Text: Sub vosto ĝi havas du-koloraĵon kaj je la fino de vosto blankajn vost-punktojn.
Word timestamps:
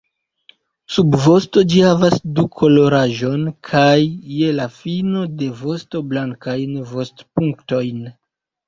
Sub 0.93 1.17
vosto 1.25 1.63
ĝi 1.73 1.83
havas 1.87 2.15
du-koloraĵon 2.39 3.45
kaj 3.69 3.93
je 4.41 4.51
la 4.63 4.69
fino 4.81 5.25
de 5.45 5.55
vosto 5.63 6.07
blankajn 6.11 6.75
vost-punktojn. 6.97 8.05